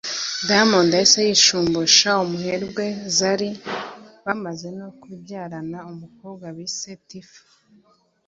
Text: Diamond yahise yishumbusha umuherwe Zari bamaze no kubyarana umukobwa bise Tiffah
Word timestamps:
Diamond 0.47 0.91
yahise 0.95 1.19
yishumbusha 1.29 2.09
umuherwe 2.25 2.85
Zari 3.17 3.49
bamaze 4.25 4.67
no 4.79 4.87
kubyarana 5.01 5.79
umukobwa 5.91 6.45
bise 6.57 6.91
Tiffah 7.07 7.47